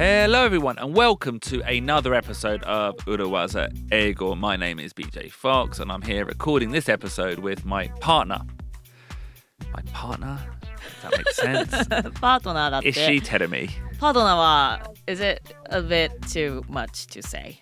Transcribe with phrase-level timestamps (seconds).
[0.00, 4.34] Hello, everyone, and welcome to another episode of Urawaza Ego.
[4.34, 8.40] My name is BJ Fox, and I'm here recording this episode with my partner.
[9.74, 10.38] My partner?
[11.02, 11.70] Does that make sense?
[12.20, 13.68] パートナーだっ is て she telling me?
[14.00, 17.58] パートナーは Is it a bit too much to say?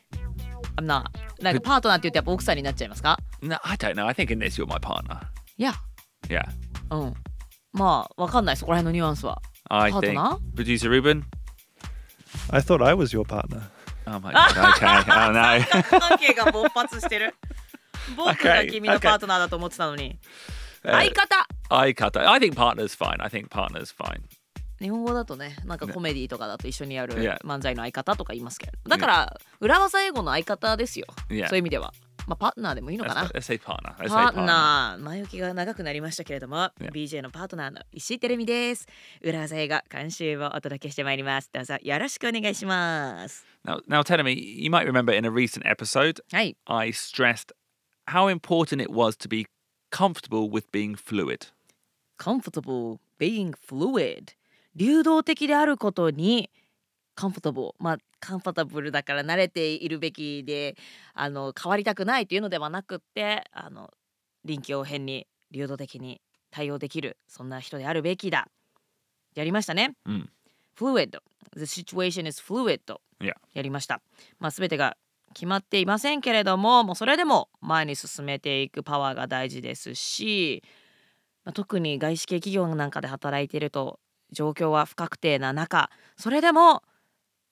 [0.77, 1.05] I'm not
[1.43, 4.07] なんかパートナーって言ってやっぱ奥さんになっちゃいますか No, I don't know.
[4.07, 5.21] I think in this you're my partner.
[5.59, 5.75] いや
[6.29, 6.45] Yeah.
[6.91, 7.15] うん
[7.73, 10.13] まあわかんないそこら辺のニュアンスは I Partner?
[10.13, 10.39] think.
[10.55, 11.23] Producer Ruben?
[12.52, 13.62] I thought I was your partner.
[14.08, 14.74] Oh my god.
[14.76, 14.88] Okay.
[14.88, 16.00] oh no.
[16.00, 17.36] 関係が勃発してる
[18.16, 20.18] 僕が君のパートナーだと思ってたのに、
[20.84, 22.18] 相方 I it.
[22.18, 23.22] I think partner's fine.
[23.22, 24.22] I think partner's fine.
[24.80, 27.38] 日本語だとねなんかコメディとかだと一緒にやる Yeah.
[27.42, 31.50] 漫才の相方とか言いますけどだから裏技英語の相方ですよ Yeah.
[31.50, 31.94] そういう意味では
[32.30, 33.96] まあパートナーでもいいのかな let's say partner.
[33.96, 36.92] Let's パ say ートナー前置きが長くなりましたけれども、Yeah.
[36.92, 38.86] BJ のパートナーの石井てるみです
[39.22, 47.52] 裏技英語監修をお届けしてまいりますどうぞよろしくお願いします Now, now, tell me, you might remember in a recent episode, はい I stressed
[48.08, 49.48] how important it was to be
[49.92, 51.48] comfortable with being fluid.
[52.18, 54.34] comfortable being fluid
[54.76, 56.50] 流動的であることに
[57.18, 60.76] comfortable まあ comfortable だから慣れているべきで
[61.14, 63.90] あの変わりたくないというのではなくってあの
[64.46, 66.22] 臨機応変に流動的に
[66.52, 68.48] 対応できるそんな人であるべきだ。
[69.36, 70.30] やりましたね、うん。
[70.78, 71.20] fluid
[71.56, 72.80] the situation is fluid.
[73.54, 74.02] やりました。
[74.40, 74.98] まあ全てが
[75.34, 80.64] 決まっていませんけれどももうそれでも前に進めていくパワーが大事ですし
[81.50, 84.00] まあ、特に外資系企業なんかで働いていると
[84.32, 86.84] 状況は不確定な中それでも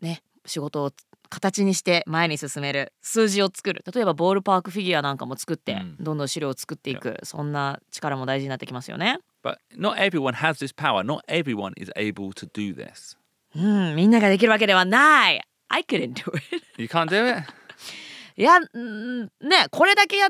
[0.02, 0.92] ね仕事を
[1.30, 9.20] 形にして前に進める数字を作る例えばボールパークフィギュアなんかも作って、うんどんどん資料を作っていくそんな力も大事になってきますよね。
[9.44, 11.04] But not everyone has this power.
[11.04, 13.17] Not everyone is able to do this.
[13.55, 15.42] うんみんなができるわけではない。
[15.70, 16.44] I couldn't do it.
[16.77, 17.43] You can't do it?
[18.38, 20.30] いやうんねこれだけや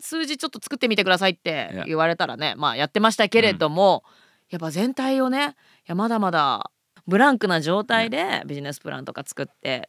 [0.00, 4.04] 数字ちょっと作ってみてくださいって言われたらねまあやってましたけれども、
[4.50, 5.50] やっぱ全体をねい
[5.86, 6.70] やまだまだ
[7.06, 9.88] ブランクな状態でビジネスプランとか作って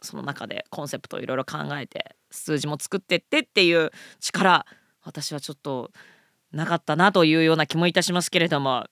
[0.00, 4.66] その中でコンセプトをいろいろ考えて数字も作ってってっていう力
[5.02, 5.90] 私はちょっと
[6.52, 8.86] なかったなというような気もいたしますけれども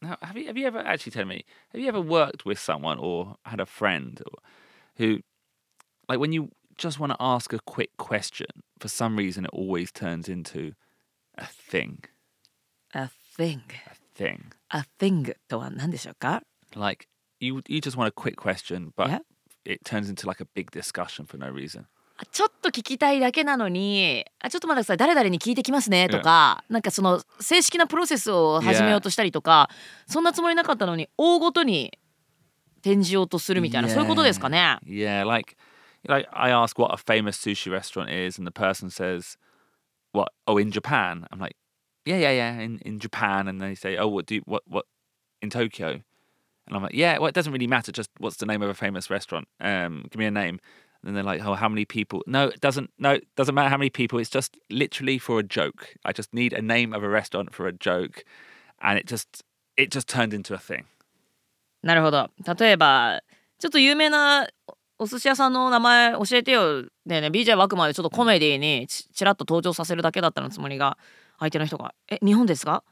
[0.00, 1.44] Now, have you have you ever actually tell me?
[1.74, 4.22] Have you ever worked with someone or had a friend
[4.96, 5.22] who,
[6.08, 8.46] like, when you just want to ask a quick question,
[8.78, 10.74] for some reason it always turns into
[11.36, 12.04] a thing,
[12.94, 14.52] A thing a thing.
[14.70, 16.42] A thing とは何でしょうか
[16.76, 17.08] Like
[17.40, 19.20] you, you just want a quick question, but Yeah.
[19.64, 21.86] it turns into like a big discussion for no reason.
[22.20, 29.70] あちょっと聞きたいだけなのにあちょっと待ってください誰々に聞いてきますねとか、なんかその正式なプロセスを始めようとしたりとか、
[30.08, 31.96] そんなつもりなかったのに大ごとに
[32.80, 34.78] 転じようとするみたいなそういうことですかね。
[34.84, 35.56] Yeah, like
[36.08, 39.36] like I ask what a famous sushi restaurant is, and the person says,
[40.12, 40.32] "What?
[40.46, 41.56] Oh, in Japan." I'm like,
[42.04, 44.86] "Yeah, yeah, yeah, in in Japan." And they say, "Oh, what do you, what what
[45.40, 46.02] in Tokyo?"
[46.68, 47.90] And I'm like, "Yeah, well, it doesn't really matter.
[47.92, 49.48] Just what's the name of a famous restaurant?
[49.60, 50.60] Um, give me a name."
[51.04, 52.90] And they're like, "Oh, how many people?" No, it doesn't.
[52.98, 54.18] No, it doesn't matter how many people.
[54.18, 55.94] It's just literally for a joke.
[56.04, 58.24] I just need a name of a restaurant for a joke,
[58.82, 59.42] and it just
[59.76, 60.84] it just turned into a thing.
[61.82, 63.20] なるほど例えば
[63.58, 64.48] ちょっと有名な
[64.98, 70.98] お寿司屋さんの名前教えてよでねえ BJ はあくまでちょっとコメディにちちらっと登場させるだけだったのつもりが
[71.38, 72.82] 相手の人が「え日本ですか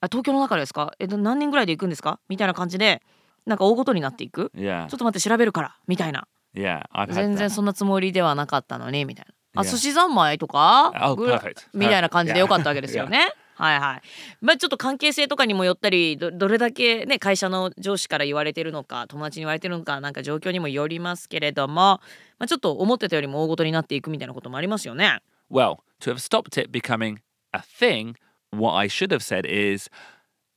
[0.00, 3.02] あ東京の中ですかえ何人ぐらいで行くんですか?」みたいな感じで
[3.46, 6.82] なんか大ごとになっていく？Yeah, ちょっと待って調べるからみたいな yeah.
[7.12, 9.70] 全.然そんなつもりではなかったのにみたいなあ Yeah.
[9.70, 11.16] 寿司三昧とか？Oh.
[11.74, 13.32] みたいな感じでよかったわけ.ですよね。
[13.56, 14.02] はいはい。
[14.40, 22.00] まあちょっと関係性とかにもよったりどどれだけね会社の上司から言われてるのか友達に言われてるのかなんか状況にもよりますけれども、ま
[22.38, 25.18] あ、ちょっと思ってたよりも大ごとになっていくみたいなこともありますよね。
[25.50, 27.18] Well, to have stopped it becoming
[27.52, 28.14] a thing,
[28.50, 29.90] what I should have said is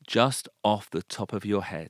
[0.07, 1.89] just off the top of your head.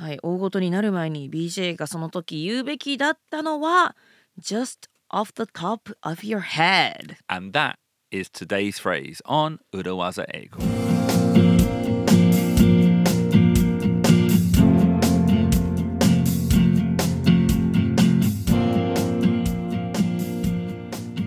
[0.00, 3.94] はい大ごとになる前に BJ がその時言うべきだったのは
[4.40, 7.16] just off the top of your head。
[7.28, 7.74] And that
[8.10, 10.56] is today's phrase on Urawaza Eigo.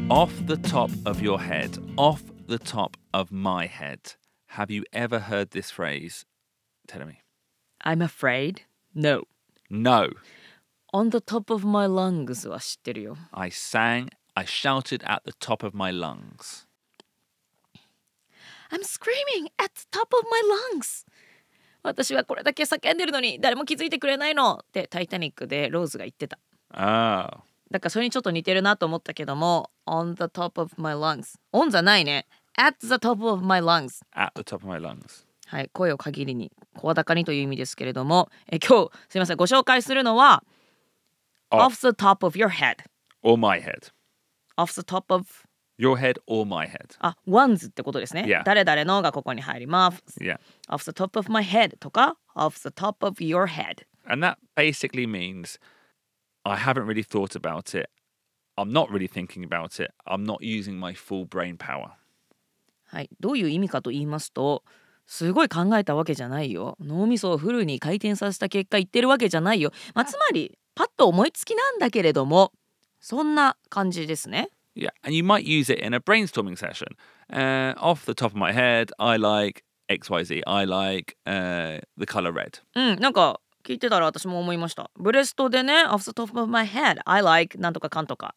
[0.10, 4.16] Off the top of your head, off the top of my head.
[4.58, 6.26] Have you ever heard this phrase?
[6.88, 7.23] Tell me.
[7.84, 8.62] I'm afraid?
[8.96, 9.24] No.
[9.70, 10.10] No.
[10.94, 13.18] On the top of my lungs は知ってるよ。
[13.32, 16.68] I sang, I shouted at the top of my lungs.
[18.72, 20.42] I'm screaming at the top of my
[20.78, 21.06] lungs.
[21.84, 26.40] 私はこれだけ叫んでるのに誰も気づいてくれないのってタイタニックでローズが言ってた
[26.76, 27.42] Oh.
[27.70, 32.26] だからそれにちょっと似てるなと思ったけども on the top of my lungs on じゃないね
[32.58, 35.26] at the top of my lungs At the top of my lungs.
[35.54, 40.44] はい声を限りに声高にという意味ですけれどもえ今日すいませんご紹介するのは
[41.52, 41.66] Off.
[41.68, 42.78] off the top of your head
[43.22, 43.92] Or my head.
[44.58, 45.28] off the top of
[45.78, 46.96] Your head or my head.
[47.00, 48.44] あ ones ってことですね、Yeah.
[48.44, 50.40] 誰々のがここに入ります Yeah.
[50.70, 54.38] off the top of my head とか off the top of your head And that
[54.56, 55.60] basically means
[56.44, 57.92] I haven't really thought about it.
[58.58, 59.92] I'm not really thinking about it.
[60.08, 61.92] I'm not using my full brain power.
[62.86, 64.64] はい、どういう意味かと言いますと
[65.14, 72.52] すごい考えたわけじゃないよ脳みそをフルに回転させた結果言ってるわけじゃないよ、まあ、つまりパッと思いつきなんだけれども
[73.00, 76.98] そんな感じですね Yeah, and you might use it in a brainstorming session.
[77.32, 80.42] Uh, off the top of my head, I like XYZ.
[80.48, 82.64] I like uh, the color red.
[82.74, 88.34] うんなんか聞いてたら私も思いましたブレストでね off the top of my head I like なんとかかんとか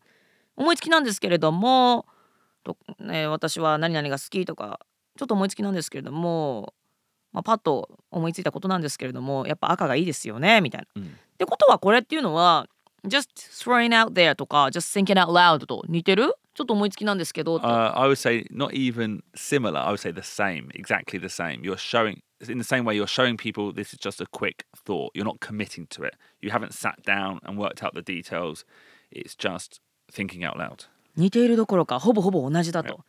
[0.56, 2.04] 思いつきなんですけれども
[2.64, 4.80] と、ね、私は何々が好きとか
[5.16, 6.74] ちょっと思いつきなんですけれども、
[7.32, 11.02] まあ、パッと思いついたことなんですけれどもやっぱ赤がいいですよねみたいな。
[11.02, 12.66] うんってことはこれっていうのは
[13.06, 19.20] just throwing out there とか just thinking out loud と似てるちょっと思いつきなんですけど、Uh, I would say not even
[19.34, 19.86] similar.
[19.86, 21.60] I would say the same, exactly the same.
[21.60, 25.10] You're showing, in the same way, you're showing people this is just a quick thought.
[25.14, 26.14] You're not committing to it.
[26.40, 28.64] You haven't sat down and worked out the details.
[29.10, 30.88] It's just thinking out loud.
[31.18, 33.04] 似ているどころかほぼほぼ同じだと。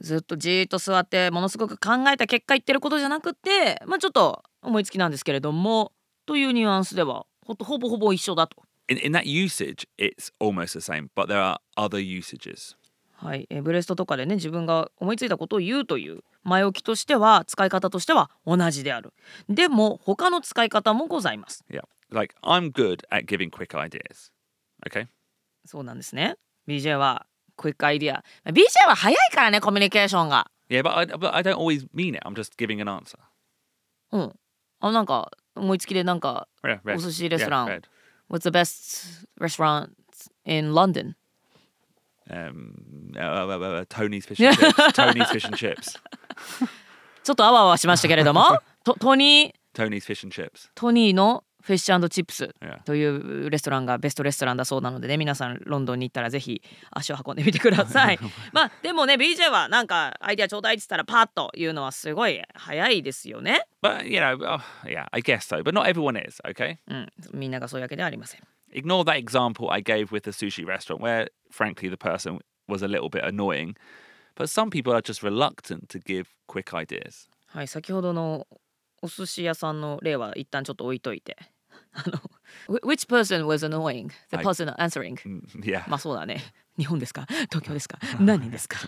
[0.00, 5.92] ずっとじーっと座ってものすごく考えた結果言ってることじゃなくてまあちょっと思いつきなんですけれども
[6.26, 8.56] というニュアンスではほとほぼほぼ一緒だと。
[8.88, 12.76] In, in that usage, it's almost the same, but there are other usages.
[13.14, 19.12] はい、えーブレストとかでね自分が思いついたことを言うという前置きとしては使い方としては同じである。
[19.48, 21.64] でも他の使い方もございます。
[21.70, 21.82] Yeah.
[22.10, 24.30] Like, I'm good at giving quick ideas.
[24.86, 25.08] Okay?
[25.64, 26.36] そうなんですね。
[26.68, 28.22] BJ はクイックアイディア。
[28.50, 30.50] BJ は早いからねコミュニケーションが。
[30.68, 32.20] Yeah, but I, but I don't always mean it.
[32.26, 33.18] I'm just giving an answer.
[34.12, 34.32] うん。
[34.80, 36.96] あなんか思いつきでなんか Yeah, red.
[36.96, 37.82] お寿司レストラン Yeah, red.
[38.28, 39.90] What's the best restaurant
[40.44, 41.14] in London?
[42.28, 44.92] Um, uh, uh, uh, uh, Tony's fish and chips.
[44.94, 45.96] Tony's fish and chips.
[47.22, 50.70] ちょっとあわあわしましたけれどもトトニー Tony's fish and chips.
[50.74, 52.54] トニーのフィッシュチップス.
[52.84, 58.20] というレストランがベストレストランだそうなのでね皆さんロンドンに行ったらぜひ足を運んでみてください
[58.52, 65.60] まあでもね BJ はなんかアイデアちょうだいって言ったらパッと言うのはすごい早いですよね But, you know, oh, yeah, I guess so.
[65.64, 66.76] But not everyone is, okay?
[66.86, 68.40] うんみんながそういうわけではありません
[68.72, 72.86] Ignore that example I gave with the sushi restaurant where, frankly, the person was a
[72.86, 73.74] little bit annoying.
[74.36, 77.28] But some people are just reluctant to give quick ideas.
[77.48, 78.46] はい先ほどの
[79.02, 81.36] お寿司屋さんの例は一旦ちょっと置いといて
[81.98, 84.08] あの Wh- Which person was annoying?
[84.30, 85.88] The はい person answering Mm, Yeah.
[85.88, 86.42] まあそうだね
[86.78, 87.26] 日本ですか？
[87.50, 87.98] 東京ですか？
[88.20, 88.78] 何人ですか？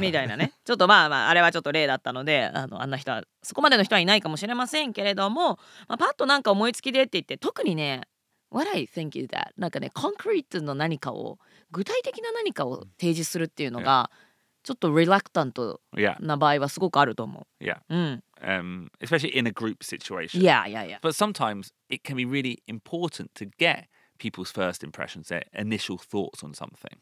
[0.00, 5.58] みたいなね ちょっとまあまああれはちょっと例だったのであのあんな人はそこまでの人はいないかもしれませんけれども、
[5.88, 8.02] まあ、パッとなんか思いつきでって言って特にね
[8.50, 11.38] What I think is that なんかねコンクリートの何かを
[11.70, 14.10] 具体的な何かを提示するっていうのが
[14.64, 17.78] ちょっと reluctant Yeah, な場合はすごくあると思 yeah.
[17.88, 17.94] う。
[17.94, 18.24] うん。
[18.41, 20.39] Um, especially in a group situation.
[20.41, 20.99] いやいやいや。
[21.01, 23.85] But sometimes it can be really important to get
[24.19, 26.97] people's first impressions, their initial thoughts on something.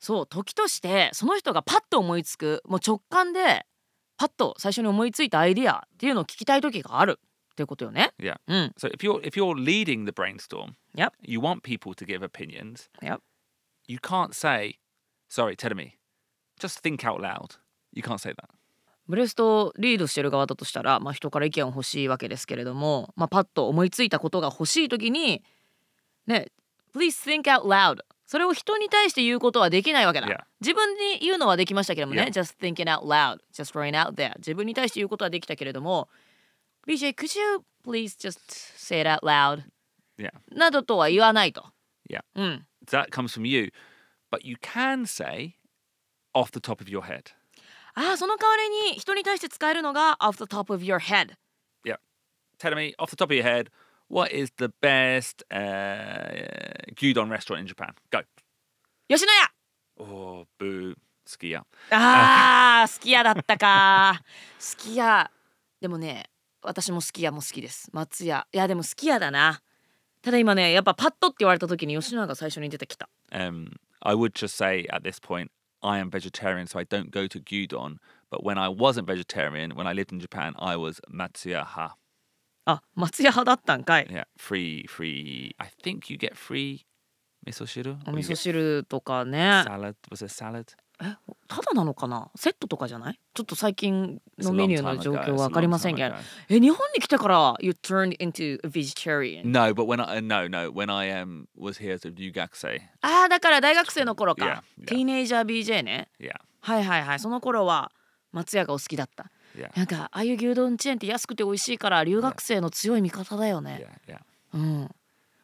[0.00, 3.66] そう時としてその人がパッと思いつくもう直感で
[4.16, 7.18] パッと最初に思いついたアイディアっていうのを聞きたい時がある
[7.52, 8.12] っていうことよね。
[8.20, 8.36] Yeah.
[8.46, 8.74] うん。
[8.78, 11.12] So if you're if you're leading the brainstorm, Yep.
[11.22, 12.88] you want people to give opinions.
[13.02, 13.20] Yep.
[13.88, 14.78] You can't say,
[15.28, 15.98] "Sorry, tell me."
[16.60, 17.56] Just think out loud.
[17.92, 18.50] You can't say that.
[19.07, 25.43] ブレストをリードしてる側だとしたら、まあ、人から意見を欲しいわけですけれども、まあ、パッと思いついたことが欲しい時に
[26.25, 26.47] ね
[26.95, 30.27] 「Please think out loud」それを人に対して言うことはできないわけだ。
[30.27, 30.39] Yeah.
[30.61, 32.27] 自分に言うのはできましたけどもね、Yeah.
[32.29, 36.09] just thinking out loud, just throwing out there 自分に対して言うことはできたけれども
[36.87, 39.63] BJ, could you please just say it out loud?
[40.17, 40.31] Yeah.
[40.51, 41.65] などとは言わないと。
[42.09, 42.21] Yeah.
[42.35, 42.65] うん。
[42.87, 43.71] That comes from you.
[44.31, 45.55] But you can say
[46.33, 47.33] off the top of your head.
[47.95, 51.35] ああ、その代わりに人に対して使えるのが off the top of your head。
[52.59, 53.69] Tell me off the top of your head,
[54.07, 57.93] what is the best uh, gyudon restaurant in Japan?
[58.09, 58.21] Go.
[59.09, 59.51] 吉野家
[59.99, 60.95] Oh, boo.
[61.25, 61.63] Skiya.
[61.91, 64.21] あー、すき家だったか。
[64.59, 65.29] すき家。
[65.81, 66.29] でもね、
[66.61, 67.89] 私もすき家も好きです。
[67.91, 68.47] 松屋。
[68.53, 69.61] いや、でもすき家だな。
[70.21, 73.09] ただ今ね、やっぱパッとって言われた時に吉野家が最初に出てきた。
[73.31, 75.49] Um, I would just say at this point,
[75.82, 77.98] I am vegetarian, so I don't go to gyudon.
[78.30, 81.96] But when I wasn't vegetarian, when I lived in Japan, I was Matsuya ha.
[82.66, 85.54] あ松屋派だったんかい Yeah, free, free.
[85.58, 86.84] I think you get free
[87.46, 87.96] miso shiru.
[88.06, 89.94] お or you 味噌 get 汁とかね salad.
[90.10, 90.66] Was it salad?
[91.01, 91.15] え
[91.47, 92.29] ただなのかな？
[92.35, 93.19] セットとかじゃない？
[93.33, 96.15] ちょっと最近のメニューの状況は分かりませんけど。
[96.49, 100.01] え、日本に来てから、You turned into a vegetarian?No, but when
[100.91, 101.23] I,
[101.59, 102.81] was here as a 留学生。
[103.01, 104.63] ああ、だから大学生の頃か。
[104.85, 105.63] teenager B.
[105.63, 105.83] J.
[105.83, 106.09] ね。
[106.61, 107.91] はいはいはい、その頃は
[108.31, 109.29] 松屋がお好きだった。
[109.75, 113.85] なんか、ああいう牛丼チェーンって安くて美味しいから、留学生の強い味方だよね。
[114.53, 114.89] うん。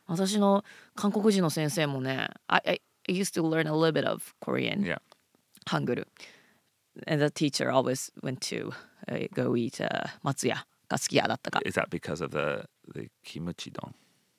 [0.07, 0.63] 私の
[0.95, 4.99] 韓国人の先生もね、I, I used to learn a little bit of Korean.
[5.68, 6.08] ハングル
[7.06, 13.10] and the teacher always went to、uh, go eat、uh, 松屋が好きやだったか Is that because of the the
[13.26, 13.92] kimuchi don?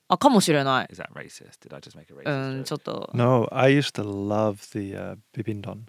[0.07, 1.59] あかもしれない Is that racist?
[1.67, 2.63] Did I just make a う racist ん joke?
[2.63, 5.85] ちょっと No, I used to love the uh, bibindon.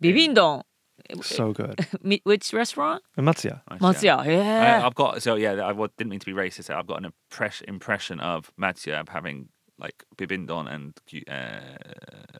[0.00, 0.64] ビビンドン
[1.22, 1.76] So good.
[2.02, 3.02] Mi- which restaurant?
[3.16, 3.62] Matsuya.
[3.70, 4.18] Nice, 松 yeah.
[4.18, 5.52] 屋へ I, え I've got so yeah.
[5.64, 6.70] I wa- didn't mean to be racist.
[6.74, 9.46] I've got an impress, impression of Matsuya of having
[9.78, 11.78] like bibindon and ki- uh,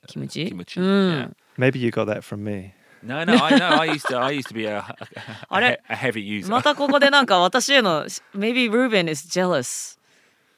[0.09, 0.81] キムチ kimuchi.
[0.81, 1.33] う Yeah.
[1.53, 2.73] ん Maybe you got that from me.
[3.03, 3.81] No, no, I know.
[3.81, 4.19] I used to.
[4.19, 5.81] I used to be a, a, a, あれ？
[5.89, 6.51] he- a heavy user.
[6.51, 9.99] またここでなんか私への maybe Ruben is jealous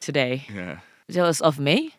[0.00, 0.78] today Yeah,
[1.10, 1.92] jealous of me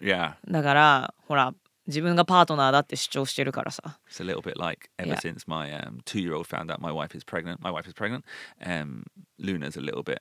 [0.00, 0.34] yeah.
[0.50, 1.54] だからほら
[1.86, 5.20] 自分がパートナーだって主張してるからさ It's a little bit like ever Yeah.
[5.20, 7.60] since my um, two-year-old found out my wife is pregnant.
[7.62, 8.24] My wife is pregnant.
[8.64, 9.04] Um,
[9.40, 10.18] Luna's a little bit.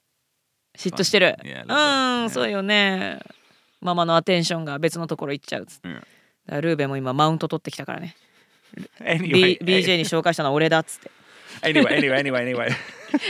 [0.77, 2.29] 嫉妬してる Yeah, a little う bit, ん yeah.
[2.29, 3.19] そうよね
[3.81, 6.03] ママのアテンションが別のところ行っちゃうっつって Yeah.
[6.46, 8.16] だルーベンも今マウント取ってきたからね
[9.00, 11.10] Anyway, B- BJ に紹介したのは俺だっつって
[11.62, 12.72] anyway, anyway, anyway, anyway.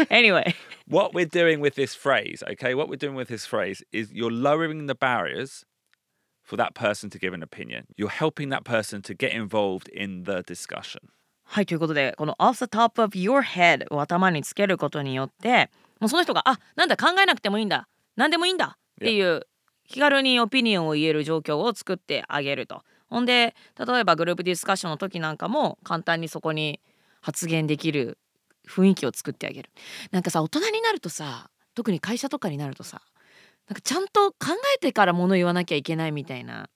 [0.08, 0.54] Anyway
[0.88, 2.74] what we're doing with this phrase, okay?
[2.74, 5.64] What we're doing with this phrase is you're lowering the barriers
[6.42, 7.86] for that person to give an opinion.
[7.96, 11.00] You're helping that person to get involved in the discussion.
[11.44, 19.42] はいということでこの off the top of your head を頭につけることによってもうその人があなんだ考えなくてもいいんだ何でもいいんだっていう
[19.86, 26.80] 気軽にオピニオンを言える状況を作ってあげるとほんで例えばグループディスカッションの時なんかも簡単にそこに
[27.20, 28.16] 発言できる
[28.66, 29.70] 雰囲気を作ってあげる。
[30.12, 33.02] なんかさ大人になるとさ特に会社とかになるとさ
[33.68, 34.36] なんかちゃんと考
[34.76, 36.70] えてから物言わなきゃいけないみたいな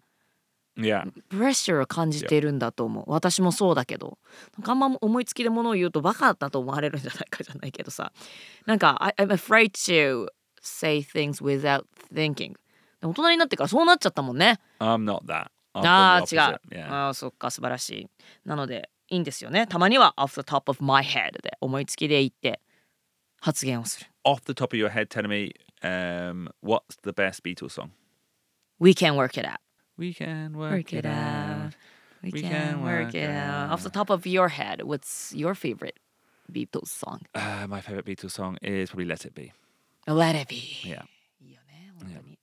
[0.78, 1.10] Yeah.
[1.30, 3.04] プレッシャーを感じているんだと思う。
[3.06, 4.18] 私もそうだけど。
[4.58, 8.12] なんかあんま思いつきで物を言うとバカだと思われるんじゃないかじゃないけどさ。
[8.66, 10.26] なんか I, I'm afraid to
[10.60, 12.56] say things without thinking
[13.00, 14.60] 大人になってからそうなっちゃったもんね。
[14.78, 15.46] I'm not that.
[15.75, 16.59] I'm ああ the 違う opposite.
[16.69, 16.91] Yeah.
[16.93, 18.09] ああそっか素晴らしい
[18.45, 22.59] なのでいいんですよねたまには off the top of my head で思いつきで言って
[23.39, 27.89] 発言をする Off the top of your head, tell me um, what's the best Beatles song?
[28.79, 29.57] We can work it out
[29.97, 31.71] We can work, work it out
[32.23, 33.73] We We can can work work it it out out.
[33.73, 35.99] off the top of your head what's your favorite
[36.51, 39.51] Beatles song Uh, my favorite Beatles song is probably Let It Be.
[40.07, 41.03] Let it be Yeah,
[41.41, 42.34] いいよね本当に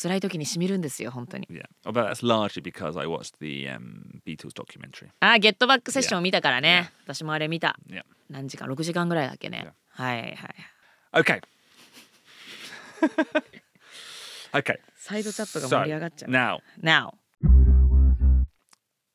[0.00, 1.66] 辛い時にしみるんですよ本当に yeah.
[1.84, 5.10] Oh, but that's largely because I watched the um, Beatles documentary.
[5.20, 8.02] あゲットバックセッション見たからね私もあれ見た Yeah.
[8.30, 10.54] 何時間6時間ぐらいだっけねはいはい
[11.12, 11.42] Okay.
[14.52, 14.78] okay.
[14.96, 17.10] サイドチャットが So 盛り上がっちゃう now Now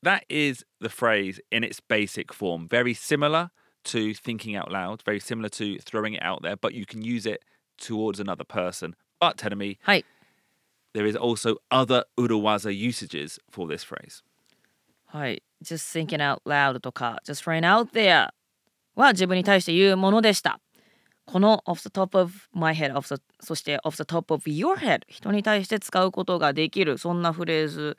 [0.03, 2.67] that is the phrase in its basic form.
[2.67, 3.49] Very similar
[3.85, 7.25] to thinking out loud, very similar to throwing it out there, but you can use
[7.25, 7.43] it
[7.79, 8.95] towards another person.
[9.19, 10.05] But い
[10.95, 14.23] there is also other urawaza usages for this phrase.
[15.05, 18.29] はい Just thinking out loud とか Just trying out there
[18.95, 20.59] は自分に対して言うものでした
[21.25, 25.01] この off the top of my head off the そして off the top of your head
[25.07, 27.97] 人に対して使うことができるそんなフレーズ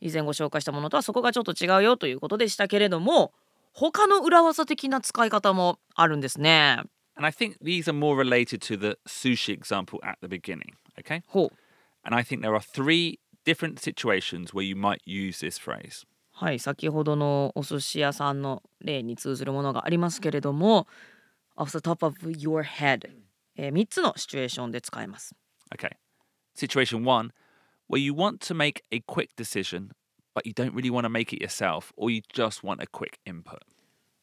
[0.00, 3.32] 以前ご紹介したものとはそこがちょっと違うよということでしたけれども
[3.72, 6.82] 他の裏技的な使い方もあるんですね
[7.16, 10.74] And I think these are more related to the sushi example at the beginning.
[10.98, 11.22] Okay.
[11.28, 11.65] ほう
[12.05, 16.05] And I think there are three different situations where you might use this phrase.
[16.31, 20.87] はい先ほどのお寿司屋さんの例に通ずるものがありますけれども
[21.55, 23.07] off the top of your head、
[23.55, 25.35] えー、3つのシチュエーションで使えます
[25.75, 25.91] Okay.
[26.55, 27.31] Situation one,
[27.87, 29.91] where you want to make a quick decision,
[30.35, 33.19] but you don't really want to make it yourself, or you just want a quick
[33.25, 33.59] input.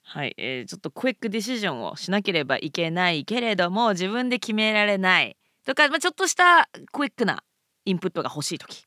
[0.02, 7.42] はい、えーちょっとクイックディシジョンをしなければいけないけれども自分で決められないとか、まあ、ちょっとしたクイックな
[7.84, 8.84] インプットが欲しい時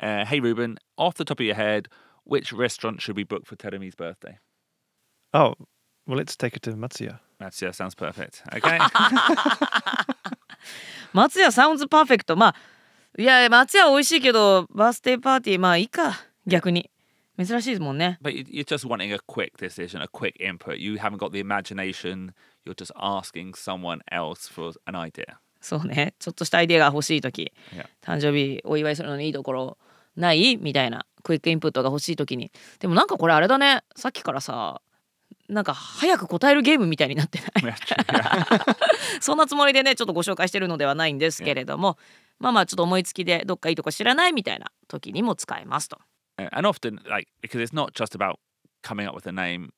[0.00, 1.84] Uh, hey, Ruben, off the top of your head,
[2.24, 4.38] which restaurant should we book for Terumi's birthday?
[5.32, 5.54] Oh,
[6.08, 7.20] well, let's take it to Matsuya.
[7.38, 8.42] That's yeah, sounds perfect.
[8.52, 8.78] Okay.
[11.12, 12.54] 松屋サウンズパーフェクトまあ
[13.18, 16.14] いや松屋美味しいけどバースデーパーティーまあいいか
[16.46, 16.90] 逆に
[17.38, 20.76] 珍しいですもんね But you- you're just wanting a quick decision, a quick input.
[20.78, 22.32] You haven't got the imagination.
[22.64, 25.38] You're just asking someone else for an idea.
[25.67, 26.13] そうね。
[26.19, 27.51] ちょっとしたアイデアが欲しい時.
[28.01, 29.77] 誕生日お祝いするのにいいところ
[30.15, 30.57] ない？
[30.57, 31.05] みたいな。
[31.23, 32.51] クイックインプットが欲しい時に。
[32.79, 33.83] でもなんかこれあれだね。
[33.95, 34.81] さっきからさ
[35.49, 37.73] なんか早く答えるゲームみたいになってない？
[39.19, 41.97] そんなつもりでねちょっとご紹介してるのではないんですけれども、
[42.39, 45.97] まあまあちょっと思いつきでどっかいいとこ知らないみたいな時にも使えますと。
[46.39, 48.35] Uh, and often, like, because it's not just about
[48.83, 49.69] coming up with a name.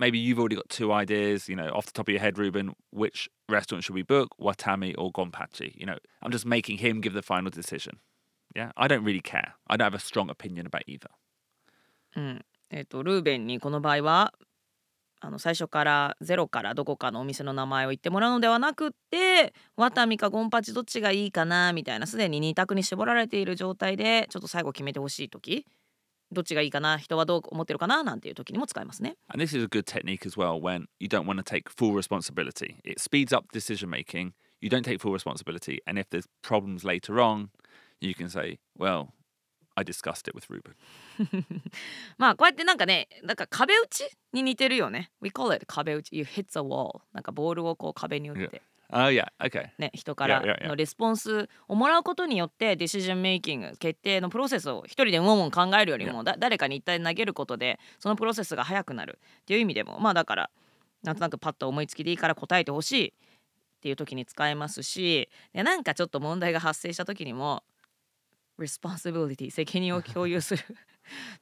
[0.00, 2.74] Maybe you've already got two ideas, you know, off the top of your head, Ruben,
[2.90, 5.74] which restaurant should we book, Watami or Gonpachi?
[5.76, 7.98] You know, I'm just making him give the final decision.
[8.56, 9.52] Yeah, I don't really care.
[9.68, 11.10] I don't have a strong opinion about either.
[12.16, 14.32] うんえっとルーベンにこの場合は
[15.20, 25.66] あの最初からゼロからどこかのお店の名前を言ってもらうのではなくってワタミかゴンパチどっちがいいかなみたいなすでに2択に絞られている状態でちょっと最後決めてほしい時
[26.32, 29.16] どっちがいいかな人はどう思ってるかななんていう時にも使いますね。
[29.28, 32.76] And this is a good technique as well when you don't want to take full responsibility.
[32.84, 34.32] It speeds up decision making.
[34.60, 35.80] You don't take full responsibility.
[35.86, 37.50] And if there's problems later on,
[38.00, 39.14] you can say, well,
[39.76, 40.74] I discussed it with Ruben.
[42.18, 45.10] まあこうやってなんかねなんか壁打ちに似てるよね。
[45.20, 46.16] We call it 壁打ち。
[46.16, 47.00] You hit the wall.
[47.12, 48.62] なんかボールをこう壁に打って。
[48.92, 49.26] Oh, yeah.
[49.40, 49.68] Okay.
[49.78, 60.50] ね、人から.のレスポンスをもらうことによってディシジョンメイキング決定のプロセスを一人でうんうん考えるよりもだ誰かに一体投げることでそのプロセスが早くなるっていう意味でもまあだから
[61.02, 67.62] なんとなくパッと思いつきでいいから答えてほしいっていう時に使えますしでなんかちょっと問題が発生した時にも
[68.60, 70.62] responsibility 責任を共有する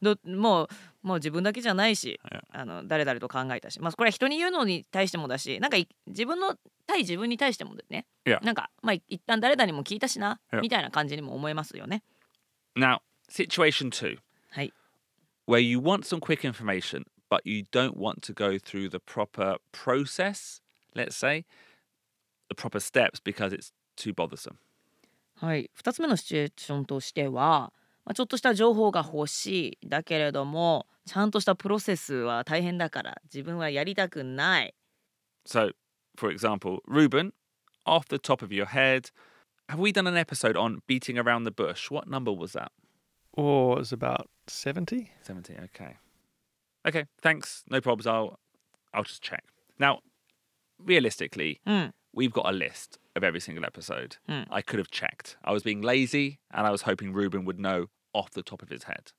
[0.01, 0.69] どもう
[1.03, 2.19] もう自分だけじゃないし.
[2.51, 6.57] あの誰々と考えたし、まあ、これは人に言うのに対してもだしなんかい自分の
[6.87, 8.45] 対自分に対してもね Yeah.
[8.45, 10.61] なんかまあ一旦誰々にも聞いたしな Yeah.
[10.61, 12.03] みたいな感じにも思えますよね。
[12.77, 14.19] Now, situation two,
[14.51, 14.73] はい。
[15.47, 20.61] where you want some quick information, but you don't want to go through the proper process,
[20.95, 21.45] let's say,
[22.49, 24.59] the proper steps because it's too bothersome.
[25.41, 27.73] はい、2つ目のシチュエーションとしては、
[28.05, 34.75] まあ、ちょっとした情報が欲しいだけれどもちゃんとしたプロセスは大変だから自分はやりたくない。
[35.47, 35.73] So,
[36.17, 37.33] for example, Ruben,
[37.87, 39.11] off the top of your head,
[39.69, 41.91] have we done an episode on beating around the bush?
[41.91, 42.73] What number was that?
[43.33, 45.11] Or it was about 70?
[45.23, 45.55] 70.
[45.65, 45.97] Okay.
[46.87, 47.65] Okay, thanks.
[47.71, 48.07] No problems.
[48.07, 48.39] I'll
[48.93, 49.45] I'll just check.
[49.79, 50.01] Now,
[50.85, 54.17] realistically, うん、we've got a list of every single episode.
[54.27, 54.43] Hmm.
[54.51, 55.37] I could have checked.
[55.45, 58.71] I was being lazy and I was hoping Ruben would know off the top of
[58.71, 59.13] his head.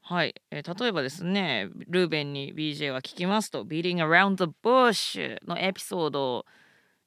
[0.00, 6.46] はい、えー例えばですねルーベンに BJ は聞きますと「Beating Around the Bush」のエピソード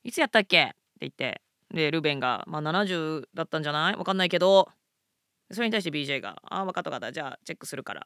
[0.04, 1.42] いつやったっけって言って
[1.74, 4.70] でルーベンが、まあ、70だったんじゃないわかんないけど
[5.50, 8.02] それに対して BJ が「ああ分かった分かったじゃあチェックするから」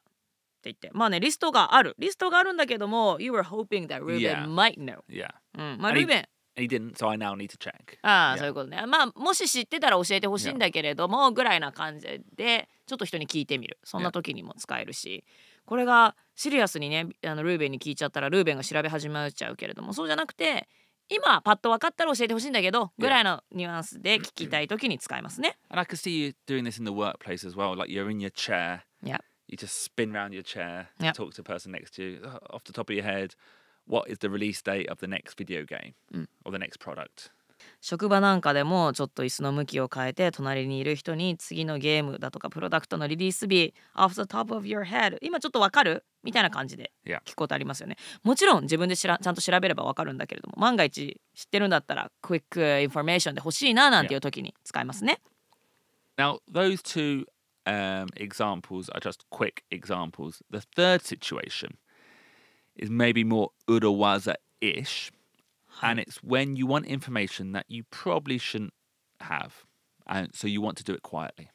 [0.62, 5.34] て言ってまあねリストがあるリストがあるんだけども You were hoping that Ruben might know、Yeah.
[5.58, 7.98] うん、まあルーベン he didn't, so I now need to check.
[8.02, 8.84] ああ.そういうことね。
[8.86, 15.24] まあもし知ってたら教えてほしいんだけれども、ぐらいな感じでちょっと人に聞いてみるそんな.時にも使えるし
[15.66, 20.68] これがシリアスにねあのルーベンに聞いちゃったらルーベンが調べ始めちゃうけれどもそうじゃなくて
[21.08, 25.56] 今パッと分かったら教えてほしいんだけどぐらいのニュアンスで聞きたい時に使いますね。
[25.68, 27.76] And I could see you doing this in the workplace as well.
[27.76, 28.80] Like you're in your chair.
[29.02, 29.18] Yeah.
[29.48, 31.12] You just spin round your chair, Yeah.
[31.12, 32.20] talk to the person next to you.
[32.24, 33.34] "Oh, Off the top of your head,
[33.88, 36.26] what is the release date of the next video game Mm.
[36.44, 37.30] or the next product?
[37.80, 46.04] 職場なんかでもちょっと椅子の向きを変えて隣にいる人に次のゲームだとかプロダクトのリリース日 off the top of your head 今ちょっとわかる？
[46.22, 55.20] みたいな感じで.聞くことありますよねもちろん自分でしらちゃんと調べればわかるんだけれども万が一知ってるんだったら quick information で欲しいななんていう時に使いますね
[56.18, 57.24] Now, those two
[57.66, 60.40] um, examples are just quick examples.
[60.50, 61.76] The third situation
[62.78, 65.12] is maybe more 裏技 ish,
[65.82, 68.74] and it's when you want information that you probably shouldn't
[69.20, 69.64] have,
[70.06, 71.50] and so you want to do it quietly.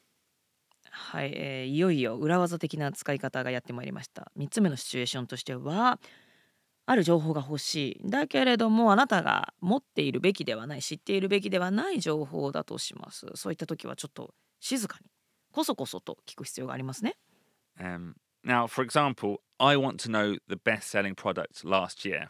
[0.94, 4.32] はい、えーいよいよ裏技的な使い方がやってまいりました。
[4.38, 6.00] 3つ目のシチュエーションとしては
[6.86, 8.10] ある情報が欲しい。
[8.10, 13.28] だけれどもあなたが持っているべきではない知っているべきではない情報だとします。
[13.36, 15.10] そういった時はちょっと静かに
[15.54, 17.16] こそこそと聞く必要がありますね。
[17.80, 22.29] Um, now, for example, I want to know the best-selling product last year.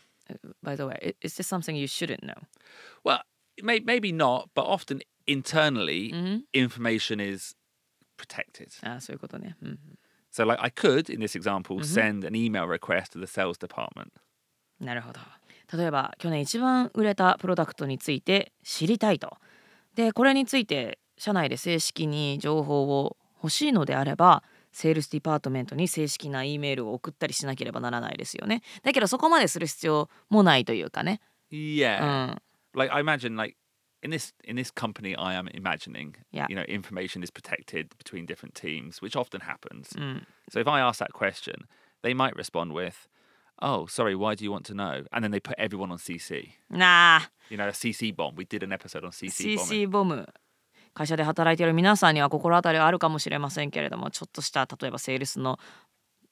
[0.63, 2.35] By the way, i- is this something you shouldn't know?
[3.05, 3.21] Well,
[3.63, 7.55] may, maybe not, but often internally, うん、 information is
[8.17, 8.69] protected.
[8.83, 9.79] あーそういうことね、うん、
[10.33, 11.85] So, like, I could, in this example, Mhm.
[11.85, 14.11] send an email request to the sales department.
[14.81, 15.21] なるほど
[15.77, 19.39] 例えば去年一番売れたプロダクトについて知りたいと
[19.95, 31.20] でこれについて社内で正式に情報を欲しいのであれば セールスディパートメントに正式な E メールを送ったりしなければならないですよねだけどそこまでする必要もないというかね
[31.52, 32.30] Yeah.
[32.30, 32.42] うん
[32.74, 33.58] Like I imagine like
[34.02, 36.48] in this in this company I am imagining, Yeah.
[36.50, 39.94] you know, information is protected between different teams, which often happens.
[39.98, 41.68] うん So if I ask that question,
[42.02, 43.10] they might respond with,
[43.62, 46.52] "Oh, sorry, why do you want to know?" And then they put everyone on CC.
[46.70, 48.36] なあ You know, a CC bomb.
[48.38, 49.58] We did an episode on CC.
[49.58, 50.26] CC bomb
[50.94, 55.60] 会社で働いている皆さんには心当たりはあるかもしれませんけれどもちょっとした例えば sales の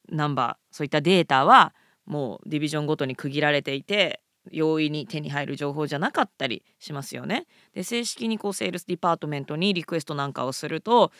[0.09, 1.73] ナンバーそういったデータは
[2.05, 7.45] もう division ごとに区切られていて容易に手に入る情報じゃなかったりしますよね。
[7.73, 11.11] で正式にこう sales department にリクエストなんかをすると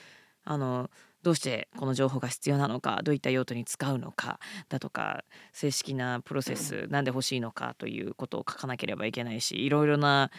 [0.44, 0.90] あの
[1.22, 5.24] どうしてこの情報が必要なのかどういった用途に使うのかだとか
[5.54, 10.32] 正式なプロセスなんで欲しいのかということを書かなければいけないしいろいろな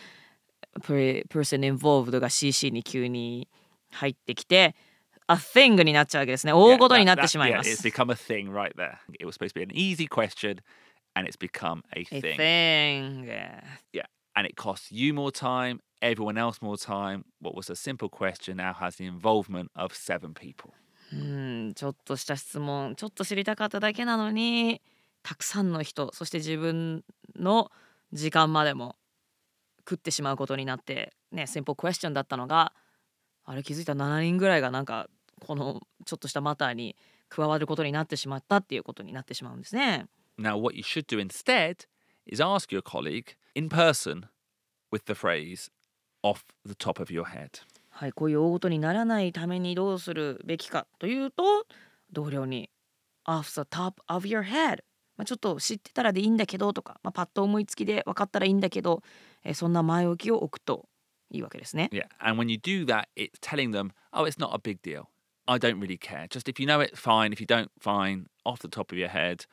[0.81, 3.49] person involved が CC に急に
[3.91, 4.75] 入ってきて
[5.29, 7.87] a thing になっちゃうわけですね大 Yeah, ごとに that- なって that- しまい yeah, ま it's す。
[7.87, 8.99] become a thing right there.
[9.19, 10.59] It was supposed to be an easy question,
[11.15, 12.37] and it's become a A thing.
[12.37, 13.25] thing
[13.93, 14.05] Yeah,
[14.35, 17.25] and it costs you more time, everyone else more time.
[17.41, 20.73] What was a simple question now has the involvement of seven people.
[21.13, 24.81] うんちょっとした質問ちょっと知りたかっただけなのに
[25.25, 27.05] たくさんの人そして自分
[27.37, 27.73] の
[28.13, 28.95] 時間までも
[29.89, 32.73] 食ってしまうことになってね先方クエスチョンだったのが
[33.45, 35.09] あれ気づいたら7人ぐらいがなんか
[35.41, 36.97] このちょっとしたマターに
[37.29, 40.07] 加わることになってしまったっていうことになってしまうんですね。
[40.39, 41.87] Now, what you should do instead
[42.27, 44.29] is ask your colleague in person
[44.93, 45.71] with the phrase
[46.23, 47.63] off the top of your head.
[47.91, 51.67] はい、こういう大事にならないためにどうするべきかというと
[52.13, 52.71] 同僚に
[53.27, 54.83] 「off the top of your head」
[55.21, 59.03] まあ、ちょっと知ってたらでいいんだけどとか、まあ、パッと思いつきで分かったらいいんだけど、
[59.45, 60.89] えーそんな前置きを置くと
[61.31, 61.91] いいわけですね。
[61.93, 65.09] Yeah, and when you do that, it's telling them, oh, it's not a big deal.
[65.47, 66.27] I don't really care.
[66.27, 67.35] Just if you know it, fine.
[67.35, 68.29] If you don't, fine.
[68.47, 69.45] Off the top of your head,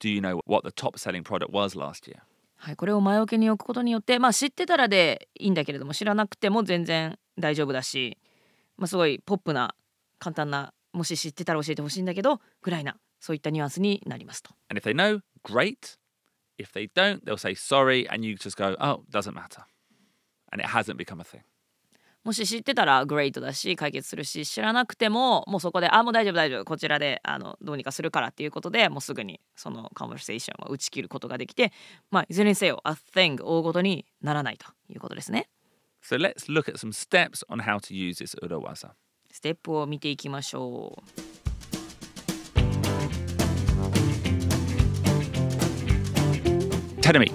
[0.00, 2.22] do you know what the top selling product was last year?
[2.56, 8.18] はい、これを前置きに置くことによって、まあ、知ってたらでいいんだけれども知らなくても全然大丈夫だし、
[8.76, 9.76] まあ、すごいポップな
[10.18, 14.50] 簡単なもし知ってたら教えてほしいんだけどぐらいなそういったニュアンスになりますと。
[14.68, 15.96] And if they know, great.
[16.58, 19.62] If they don't, they'll say sorry, and you just go, oh, doesn't matter.
[20.52, 21.40] And it hasn't become a thing.
[22.22, 31.70] もし知ってたらグレートだし解決するし知らなくてももうそこで「あもう大丈夫大丈夫こちらであのどうにかするから」っていうことでもうすぐにそのコンバーセーションを打ち切ることができて
[32.10, 35.50] まあいずれにせよ「a thing」大ごとにならないということですね。
[36.02, 38.34] So let's look at some steps on how to use this.
[39.30, 41.02] ステップを見ていきましょ
[41.40, 41.43] う。
[47.03, 47.31] Tell me,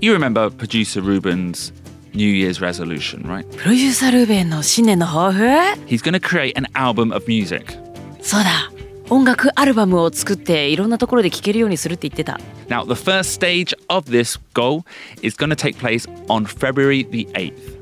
[0.00, 1.72] you remember producer Ruben's
[2.14, 3.44] New Year's resolution, right?
[3.56, 5.44] プロデューサールーベンの新年の抱負
[5.86, 7.76] He's going to create an album of music.
[8.20, 8.70] そうだ
[9.08, 12.38] 音楽アルバムを作っていろんなところで聴けるようにするって言ってた。
[12.68, 14.84] Now, the first stage of this goal
[15.22, 17.80] is going to take place on February the 8th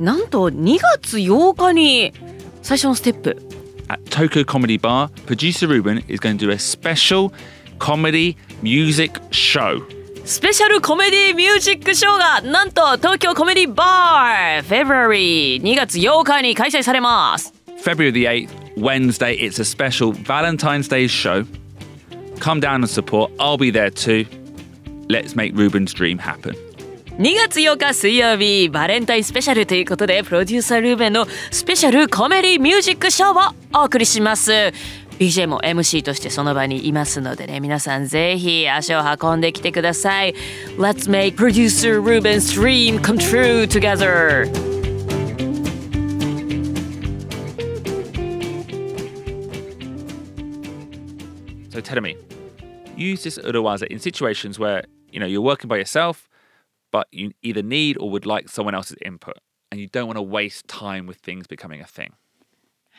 [0.00, 2.12] なんと2月8日に
[2.62, 3.36] 最初のステップ
[3.88, 5.08] at Toko Comedy Bar.
[5.26, 7.32] Producer Ruben is going to do a special
[7.78, 9.82] comedy music show.
[10.25, 21.45] スペシャルコメディミュージックショーがなんと東京コメディバー February2 月8日に開催されます February the 8th, Wednesday, it's a special Valentine's Day show.
[22.39, 23.31] Come down and support.
[23.37, 24.25] I'll be there too.
[25.09, 26.55] Let's make Ruben's dream happen.
[27.17, 34.51] 2月8日水曜日バレンタインスペシャルということでプロデューサールーベンのスペシャルコメディミュージックショーをお送りします
[35.22, 40.34] BJ も MC としてその場にいますのでね皆さんぜひ足を運んできてください
[40.76, 44.48] Let's make producer Ruben's dream come true together
[51.78, 52.16] So tell me,
[52.96, 56.28] use this urawaza in situations where you know you're working by yourself,
[56.90, 59.38] but you either need or would like someone else's input,
[59.70, 62.14] and you don't want to waste time with things becoming a thing.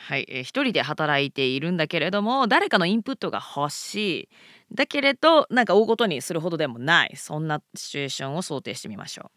[0.04, 4.28] はい、えー一人で働いているんだけれども誰かのインプットが欲しい
[4.74, 9.30] だけれどなんか大ごとにするほどでもないそんなシチュエーションを想定してみましょ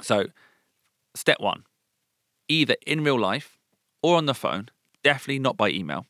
[0.00, 0.30] So,
[1.14, 1.62] step one,
[2.48, 3.58] either in real life
[4.02, 4.66] or on the phone,
[5.02, 6.04] definitely not by email.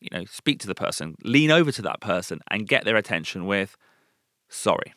[0.00, 3.46] You know, speak to the person, lean over to that person, and get their attention
[3.46, 3.76] with,
[4.48, 4.94] "Sorry." う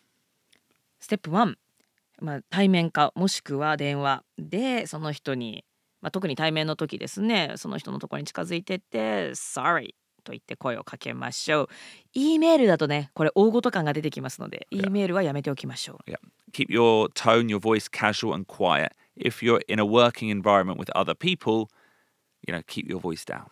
[1.00, 1.56] ステップ1、
[2.22, 5.66] まあ、対面かもしくは電話でその人に、
[6.02, 11.70] まあ、特に対面の時ですねその人のところに近づいてって「Sorry」と言って声をかけましょう
[12.14, 16.18] E メールだとねこれ大ごと感が出てきますので E メールはやめておきましょう Yeah.
[16.54, 18.92] Keep your tone, your voice casual and quiet.
[19.18, 21.68] If you're in a working environment with other people,
[22.48, 23.48] you know, keep your voice down.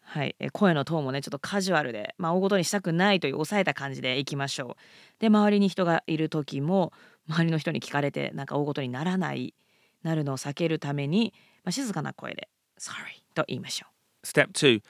[0.00, 5.20] はい、え声のトーンもねちょっとカジュアルで、まあ、大ごとにしたくないという抑えた感じでいきましょう。
[5.20, 6.92] で周りに人がいる時も
[7.28, 9.54] 周りの人に聞かれてなんか大ごとにならない
[10.02, 11.34] なるのを避けるために、
[11.66, 12.48] まあ、静かな声で
[12.78, 13.86] 「Sorry」と言いましょ
[14.22, 14.26] う。
[14.26, 14.82] Step two,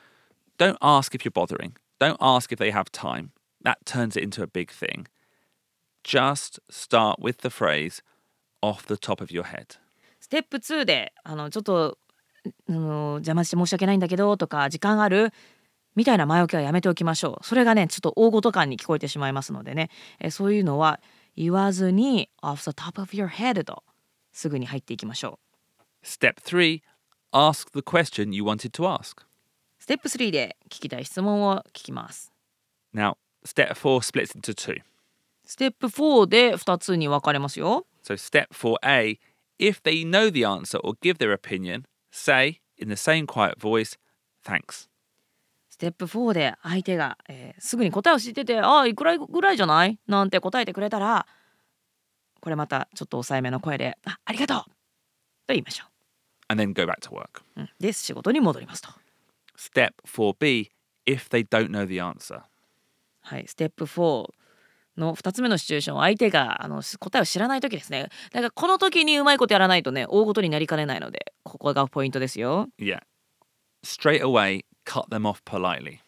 [0.58, 1.72] don't ask if you're bothering.
[1.98, 3.30] Don't ask if they have time.
[3.64, 5.06] That turns it into a big thing.
[6.04, 8.02] Just start with the phrase
[8.60, 9.78] off the top of your head.
[10.20, 11.98] ステップ2であのちょっと
[12.68, 15.32] あの邪魔して申し訳ないんだけどとか時間ある
[15.94, 17.46] みたいな前置きはやめておきましょう。
[17.46, 19.88] それがねちょっと大ごと感に聞こえてしまいますのでね
[20.20, 21.00] えそういうのは
[21.36, 23.82] 言わずに off the top of your head と
[24.32, 25.45] すぐに入っていきましょう。
[26.06, 26.82] Step three,
[27.32, 29.24] ask the question you wanted to ask.
[29.80, 32.32] ステップ3で聞きたい質問を聞きます。
[32.94, 34.80] Now, step four splits into two.
[35.44, 37.86] ステップ4で2つに分かれますよ。
[38.04, 39.18] So, step 4a,
[39.58, 43.98] if they know the answer or give their opinion, say in the same quiet voice,
[44.44, 44.88] thanks.
[45.68, 51.26] ステップ4で相手が、えーすぐに答えを知ってて「ああいくらぐらいじゃない?」なんて答えてくれたら
[52.40, 54.72] これまたちょっと抑えめの声で「あありがとう!」と
[55.48, 55.84] 言いましょ
[56.48, 57.42] And then go back to work.
[57.80, 58.90] で仕事に戻りますと。
[59.56, 60.70] Step 4b,
[61.06, 62.42] if they don't know the answer.
[63.22, 64.28] はい、ステップ4
[64.96, 68.09] の2つ目のシチュエーション相手があの答えを知らない時ですね。
[68.32, 72.68] だからこの時にうまいことやらないとね大ごとになりかねないのでここがポイントですよ。
[72.78, 73.00] Yeah.
[73.85, 75.98] Straight away, cut them off politely.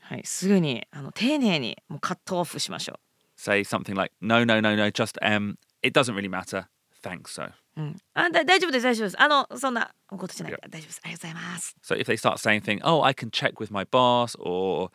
[0.00, 2.98] はい、すぐにあの丁寧にもうカットオフしましょ
[3.36, 6.66] Say something like, no, no, no, no, just um, it doesn't really matter.
[7.02, 7.46] Thanks, so.
[7.46, 7.52] う。
[7.76, 9.22] うん、あだ大丈夫です大丈夫です。
[9.22, 11.00] あのそんなことじゃないから大丈夫です。
[11.04, 11.76] ありがとうございます。
[11.82, 14.90] So if they start saying things, oh, I can check with my boss, or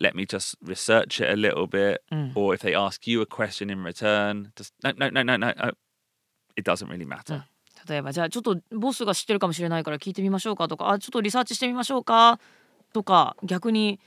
[0.00, 2.02] let me just research it a little bit,
[2.34, 5.52] or if they ask you a question in return, just no, no, no, no, no,
[5.56, 5.72] no.
[6.56, 7.44] It doesn't really matter.
[7.88, 12.38] 例えばじゃあちょっとボスが知ってるかもしれないから聞いてみましょうかとかあちょっとリサーチしてみましょうか
[12.92, 14.00] とか逆に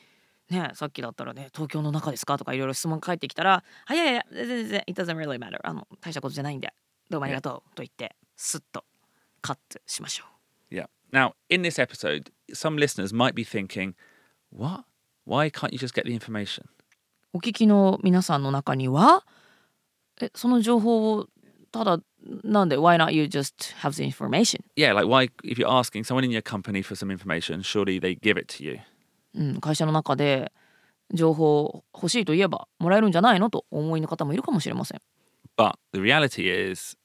[0.50, 6.72] ねさっきだったらね東京の中ですかとかいろいろ質問返ってきたら「あいやいや全然 it doesn't really matter あの大したことじゃないんで
[7.14, 8.84] どうもありがとう」と言ってスッと
[9.42, 10.26] カットしましょ
[10.72, 10.76] う。
[10.76, 10.88] Yeah.
[11.12, 13.94] Now, in this episode, some listeners might be thinking,
[14.52, 14.86] what?
[15.28, 16.66] Why can't you just get the information?
[17.34, 19.26] お聞きの皆さんの中には
[20.22, 21.28] えその情報を
[21.72, 22.00] ただ
[22.44, 24.64] なんで Why not you just have the information?
[24.76, 28.20] Yeah, like why, if you're asking someone in your company for some information, surely they
[28.20, 28.80] give it to you.
[29.36, 30.52] うん、会社の中で
[31.14, 35.02] 情報欲しいと言えばもらえるんじゃないのとお思いの方もいるかもしれません。
[35.58, 36.98] But the reality is,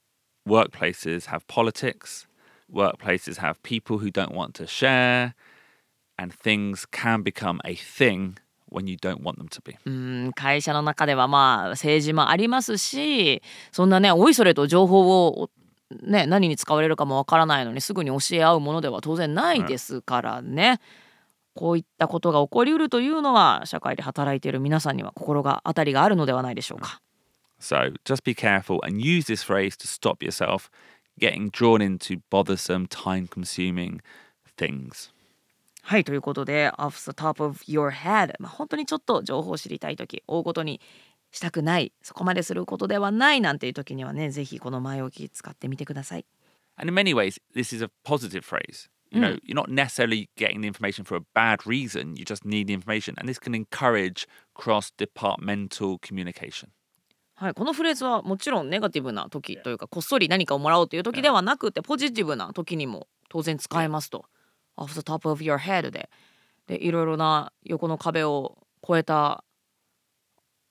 [0.49, 2.27] workplaces have politics,
[2.73, 5.35] workplaces have people who don't want to share,
[6.19, 8.39] and things can become a thing
[8.71, 9.77] when you don't want them to be.
[9.87, 15.51] うん会社の中ではまあ政治もありますしそんなねおいそれと情報を、
[16.03, 20.81] ね、何に使われるかもわからないのにすぐに教え合うものでは当然ないですからね。
[21.55, 27.01] こういったことが起こりうるというのは社会で働いている皆さんには心が当たりがあるのではないでしょうか。
[27.60, 30.70] So just be careful and use this phrase to stop yourself
[31.20, 34.02] getting drawn into bothersome, time consuming
[34.58, 35.12] things.
[35.82, 40.80] はいということで off the top of your head、まあ、本当にちょっと情報を知りたい時大ごとに
[41.32, 46.26] したくないそこまですることではないなんていう時にはねぜひこの前置き使ってみてください。
[46.78, 48.90] And in many ways, this is a positive phrase.
[49.12, 52.16] You know, you're not necessarily getting the information for a bad reason.
[52.16, 53.14] You just need the information.
[53.20, 56.72] And this can encourage cross departmental communication.
[57.41, 64.25] はい、このフレーズはもちろんネガティブな時というかこっそり何かをもらおうという時ではなくてポジティブな時にも当然使えますと。
[64.77, 66.09] off the top of your head で
[66.67, 69.43] でいろいろな横の壁を越えた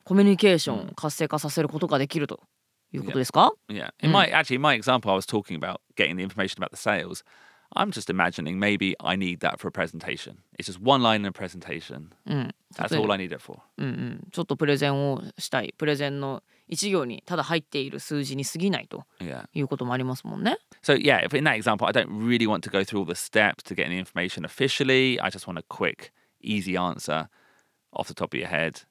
[0.03, 2.41] コミュニケーションを活性化させることができると
[2.93, 3.91] いうことですか、Yeah.
[4.01, 6.77] In my actually in my example, I was talking about getting the information about the
[6.77, 7.25] sales.
[7.74, 10.42] I'm just imagining maybe I need that for a presentation.
[10.58, 12.11] It's just one line in a presentation.
[12.26, 13.61] うん、 That's 例え all ば I need it for.
[13.78, 19.46] うんうん、ちょっとプレゼンをしたいプレゼンの一行にただ入っている数字に過ぎないと Yeah.
[19.54, 20.58] いうこともありますもんね。
[20.82, 23.14] So yeah, if in that example, I don't really want to go through all the
[23.14, 25.18] steps to get the information officially.
[25.20, 27.28] I just want a quick, easy answer
[27.92, 28.82] off the top of your head.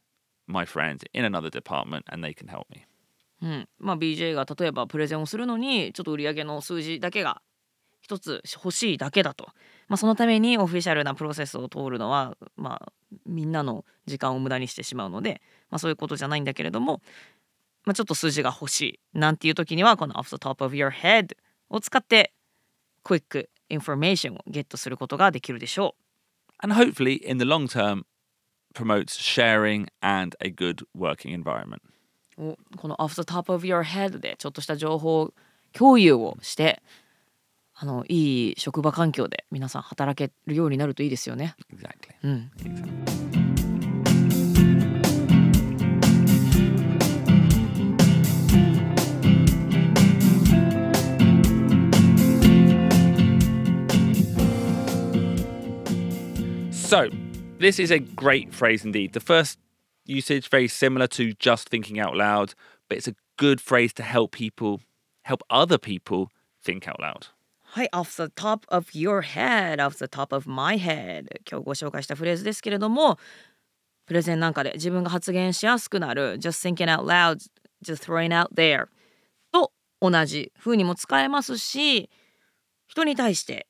[0.48, 2.88] My friend in another department, and they can help me.
[3.44, 7.41] うん、まあ BJ が例えばプレゼンをするのにちょっと売り上げの数字だけが
[8.07, 9.49] 一つ欲しいだけだと、
[9.88, 12.92] まあ、そのためにオフィシャルなプロセスを通るのは、まあ、
[13.27, 17.03] みんなの時間を無駄にしてしまうので、まあ、そういうことじゃないんだけれども、
[17.85, 21.37] まあ、ちょっと数字が欲しいなんていう時にはこの off the top of your head
[21.69, 22.33] を使って
[23.03, 25.97] quick information をゲットすることができるでしょ
[26.62, 28.05] And hopefully, in the long term,
[28.73, 31.81] promotes sharing and a good working environment.
[32.37, 35.33] この off the top of your head でちょっとした情報
[35.73, 36.83] 共有をして
[37.79, 41.55] あのいい職場環境で皆さん働けるようになるといいですよね。
[41.71, 42.15] Exactly.
[42.23, 42.51] うん.
[56.71, 57.09] So,
[57.59, 59.12] this is a great phrase indeed.
[59.12, 59.59] The first
[60.05, 62.55] usage very similar to just thinking out loud,
[62.89, 64.81] but it's a good phrase to help people,
[65.23, 66.31] help other people
[66.62, 67.27] think out loud.
[67.68, 73.18] はい、off the top of your head, off the top of my head 今日ご紹介したフレーズですけれども
[74.07, 77.38] プレゼンなんかで自分が発言しやすくなる just thinking out loud,
[77.85, 78.87] just throwing out there
[79.52, 82.09] と同じ風にも使えますし
[82.87, 83.66] 人に対して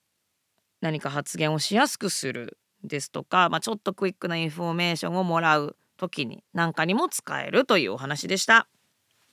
[0.81, 8.69] 何か発言をしやすくするですとか、まあ、ちょっと quick なインフォメーションをもらう時に何かにも使えるというお話でした。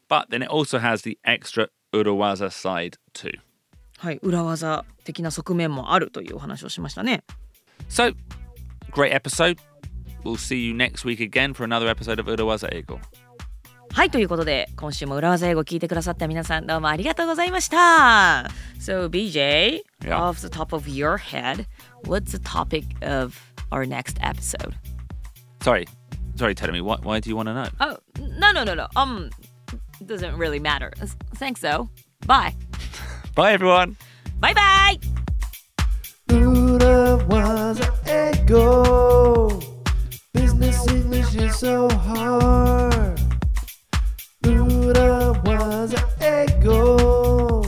[0.09, 3.39] But then it also has the extra 裏技 side too.
[4.03, 7.23] はい、裏技的な側面もあるというお話をしましたね。
[7.87, 8.13] So,
[8.91, 9.59] great episode.
[10.25, 12.99] We'll see you next week again for another episode of 裏技英語.
[13.93, 18.49] はいということで今週も裏技英語聞いてくださった皆さんどうもありがとうございました。
[18.77, 20.17] So BJ, Yeah.
[20.17, 21.65] off the top of your head,
[22.03, 23.37] what's the topic of
[23.71, 24.73] our next episode?
[25.61, 25.87] Sorry,
[26.35, 27.69] sorry, tell me, why, why do you want to know?
[27.79, 27.97] Oh,
[28.37, 28.87] no, no, no, no.
[28.97, 29.29] Um,
[30.05, 30.91] doesn't really matter.
[31.37, 31.87] Thanks though.
[32.25, 32.53] Bye.
[33.35, 33.97] Bye, everyone.
[34.39, 34.99] Bye bye.
[36.29, 39.59] Urawaza Ego.
[40.33, 43.19] Business English is so hard.
[44.43, 47.63] Urawaza Ego.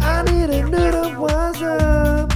[0.00, 2.28] I need an Urawaza.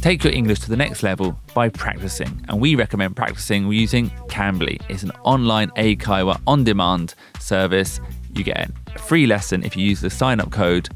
[0.00, 4.80] Take your English to the next level by practicing, and we recommend practicing using Cambly.
[4.88, 7.98] It's an online Eikaiwa on demand service.
[8.36, 10.90] You get a free lesson if you use the sign up code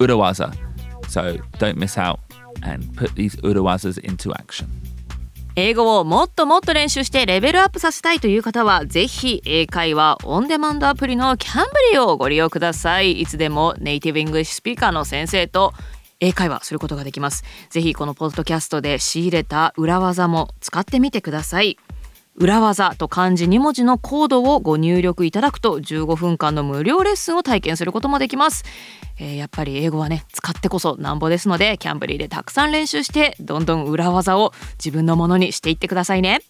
[0.00, 0.56] Urawaza.
[1.08, 2.20] So don't miss out
[2.62, 4.66] and put these Urawazas into action.
[5.58, 15.72] 英語をもっともっと練習してレベルアップさせたいという方はぜひ英会話オンデマンドアプリの Cambly をご利用くださいいつでも native English speaker の先生と
[16.20, 21.78] 英会話することができますぜひこのポッドキャストで仕入れた裏技も使ってみてください
[22.38, 28.64] 裏技と漢字2文字のコードをご入力いただくと15分間の無料レッスンを体験することもできます、
[29.18, 36.40] えーやっぱり英語はね使ってこそなんぼですので Cambly でたくさん練習してどんどん裏技を自分のものにしていってくださいね。